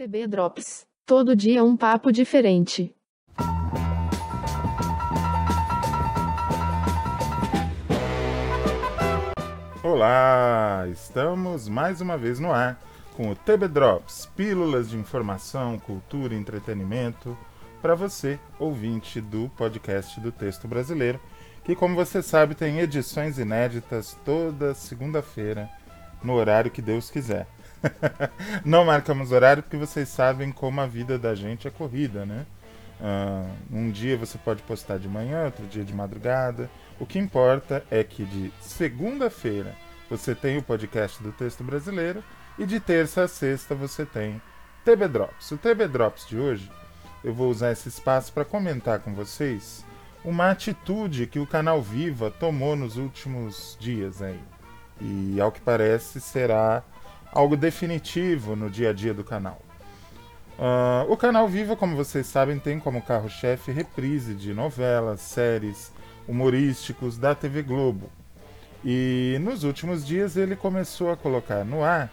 [0.00, 0.86] TB Drops.
[1.04, 2.96] Todo dia um papo diferente.
[9.82, 12.80] Olá, estamos mais uma vez no ar
[13.14, 17.36] com o TB Drops, pílulas de informação, cultura e entretenimento
[17.82, 21.20] para você, ouvinte do podcast do Texto Brasileiro,
[21.62, 25.68] que como você sabe tem edições inéditas toda segunda-feira
[26.24, 27.46] no horário que Deus quiser.
[28.64, 32.46] não marcamos horário porque vocês sabem como a vida da gente é corrida, né?
[33.00, 36.70] Uh, um dia você pode postar de manhã, outro dia de madrugada.
[36.98, 39.74] O que importa é que de segunda-feira
[40.08, 42.22] você tem o podcast do texto brasileiro
[42.58, 44.40] e de terça a sexta você tem
[44.84, 45.50] TB Drops.
[45.50, 46.70] O TB Drops de hoje
[47.24, 49.84] eu vou usar esse espaço para comentar com vocês
[50.24, 54.40] uma atitude que o canal Viva tomou nos últimos dias aí.
[55.00, 56.82] E ao que parece será
[57.32, 59.60] algo definitivo no dia a dia do canal.
[60.58, 65.90] Uh, o canal Viva, como vocês sabem, tem como carro-chefe reprise de novelas, séries,
[66.28, 68.10] humorísticos da TV Globo.
[68.84, 72.10] E nos últimos dias ele começou a colocar no ar.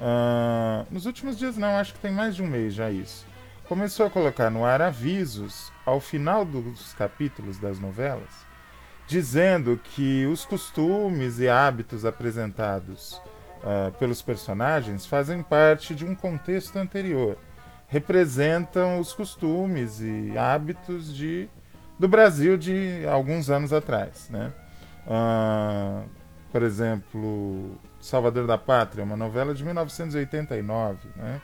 [0.00, 3.26] Uh, nos últimos dias não, acho que tem mais de um mês já isso.
[3.66, 8.46] Começou a colocar no ar avisos ao final dos capítulos das novelas,
[9.06, 13.20] dizendo que os costumes e hábitos apresentados
[13.62, 17.36] uh, pelos personagens fazem parte de um contexto anterior.
[17.86, 21.48] Representam os costumes e hábitos de,
[21.98, 24.28] do Brasil de alguns anos atrás.
[24.30, 24.52] Né?
[25.06, 26.08] Uh,
[26.50, 31.40] por exemplo, Salvador da Pátria, uma novela de 1989, né?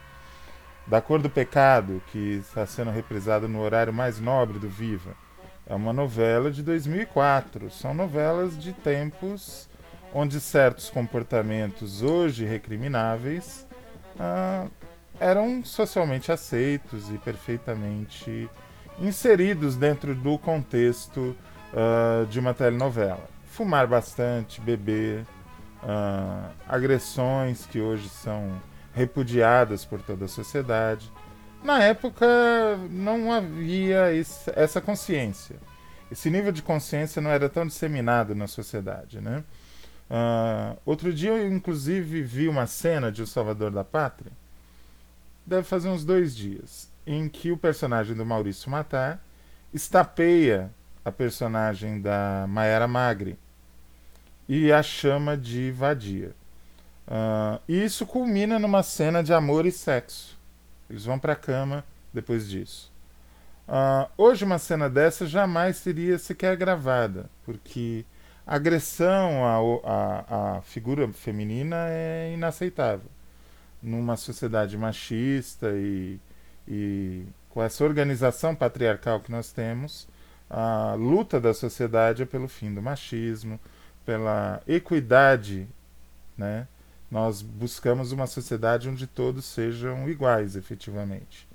[0.87, 5.15] Da Cor do Pecado, que está sendo reprisada no horário mais nobre do Viva.
[5.67, 7.71] É uma novela de 2004.
[7.71, 9.69] São novelas de tempos
[10.15, 13.67] onde certos comportamentos hoje recrimináveis
[14.19, 14.67] ah,
[15.19, 18.49] eram socialmente aceitos e perfeitamente
[19.01, 21.37] inseridos dentro do contexto
[21.75, 23.29] ah, de uma telenovela.
[23.47, 25.27] Fumar bastante, beber,
[25.83, 28.63] ah, agressões que hoje são
[28.95, 31.13] repudiadas por toda a sociedade.
[31.65, 32.27] Na época
[32.89, 35.57] não havia esse, essa consciência.
[36.13, 39.43] Esse nível de consciência não era tão disseminado na sociedade, né?
[40.11, 44.33] Uh, outro dia eu, inclusive, vi uma cena de O Salvador da Pátria,
[45.47, 49.23] deve fazer uns dois dias, em que o personagem do Maurício Matar
[49.73, 50.71] estapeia
[51.05, 53.39] a personagem da Mayara Magri
[54.49, 56.35] e a chama de vadia.
[57.07, 60.39] Uh, e isso culmina numa cena de amor e sexo.
[60.89, 62.93] Eles vão para a cama depois disso.
[63.69, 68.05] Uh, hoje, uma cena dessa jamais seria sequer gravada, porque
[68.47, 73.11] agressão à, à, à figura feminina é inaceitável.
[73.83, 76.19] Numa sociedade machista e,
[76.67, 80.09] e com essa organização patriarcal que nós temos,
[80.49, 83.59] a luta da sociedade é pelo fim do machismo,
[84.05, 85.67] pela equidade.
[86.37, 86.67] Né?
[87.11, 91.47] Nós buscamos uma sociedade onde todos sejam iguais, efetivamente.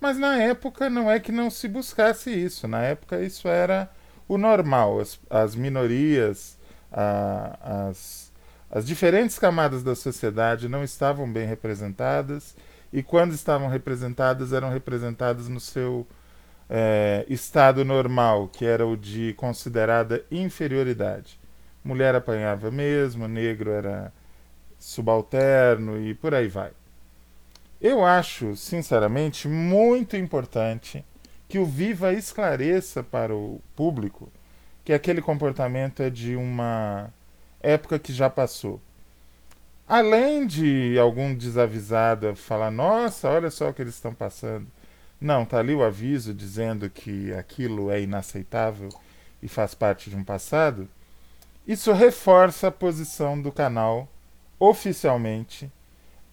[0.00, 3.90] Mas na época não é que não se buscasse isso, na época isso era
[4.28, 6.58] o normal, as, as minorias,
[6.92, 8.30] a, as,
[8.70, 12.54] as diferentes camadas da sociedade não estavam bem representadas
[12.92, 16.06] e quando estavam representadas eram representadas no seu
[16.68, 21.40] é, estado normal, que era o de considerada inferioridade.
[21.82, 24.12] Mulher apanhava mesmo, negro era
[24.78, 26.72] subalterno e por aí vai.
[27.80, 31.04] Eu acho, sinceramente, muito importante
[31.48, 34.30] que o Viva esclareça para o público
[34.84, 37.12] que aquele comportamento é de uma
[37.60, 38.80] época que já passou.
[39.86, 44.66] Além de algum desavisado falar, nossa, olha só o que eles estão passando.
[45.20, 48.88] Não, tá ali o aviso dizendo que aquilo é inaceitável
[49.42, 50.88] e faz parte de um passado.
[51.66, 54.08] Isso reforça a posição do canal
[54.58, 55.70] oficialmente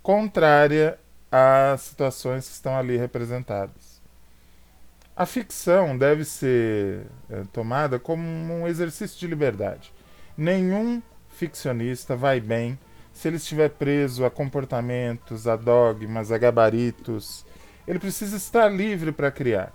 [0.01, 0.99] contrária
[1.31, 3.94] às situações que estão ali representadas.
[5.17, 9.93] A ficção deve ser é, tomada como um exercício de liberdade.
[10.37, 12.77] Nenhum ficcionista vai bem
[13.13, 17.45] se ele estiver preso a comportamentos, a dogmas, a gabaritos.
[17.87, 19.71] Ele precisa estar livre para criar.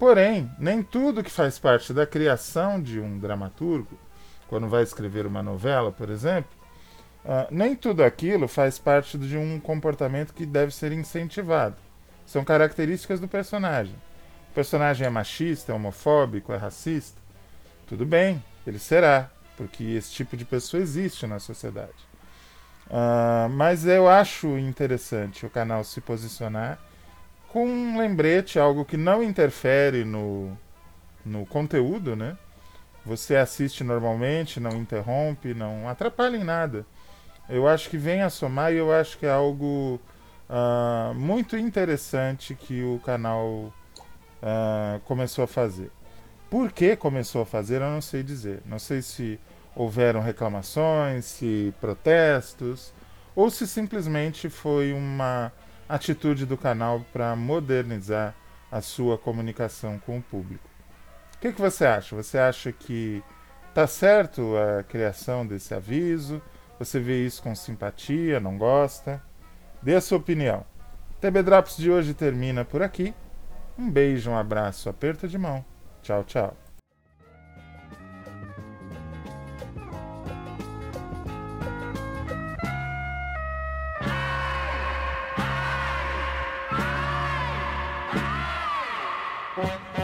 [0.00, 3.96] Porém, nem tudo que faz parte da criação de um dramaturgo,
[4.48, 6.50] quando vai escrever uma novela, por exemplo,
[7.24, 11.76] uh, nem tudo aquilo faz parte de um comportamento que deve ser incentivado.
[12.26, 13.94] São características do personagem
[14.50, 17.20] o personagem é machista, é homofóbico, é racista,
[17.86, 22.10] tudo bem, ele será, porque esse tipo de pessoa existe na sociedade.
[22.88, 26.80] Uh, mas eu acho interessante o canal se posicionar
[27.48, 30.58] com um lembrete, algo que não interfere no,
[31.24, 32.36] no conteúdo, né?
[33.06, 36.84] Você assiste normalmente, não interrompe, não atrapalha em nada.
[37.48, 40.00] Eu acho que vem a somar e eu acho que é algo
[40.48, 43.72] uh, muito interessante que o canal
[44.42, 45.90] uh, começou a fazer.
[46.48, 48.62] Por que começou a fazer, eu não sei dizer.
[48.66, 49.38] Não sei se
[49.74, 52.92] houveram reclamações, se protestos,
[53.34, 55.52] ou se simplesmente foi uma
[55.88, 58.34] atitude do canal para modernizar
[58.70, 60.68] a sua comunicação com o público.
[61.36, 62.14] O que, que você acha?
[62.14, 63.22] Você acha que
[63.68, 66.42] está certo a criação desse aviso?
[66.78, 69.22] Você vê isso com simpatia, não gosta?
[69.82, 70.64] Dê a sua opinião.
[71.20, 73.14] TB Drops de hoje termina por aqui.
[73.80, 75.64] Um beijo, um abraço, aperto de mão.
[76.02, 76.54] Tchau, tchau.
[89.56, 89.99] Thank